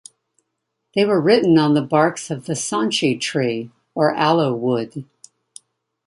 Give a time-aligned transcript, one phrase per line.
[0.95, 5.05] They were written on the barks of the "Sanchi" tree or aloe wood.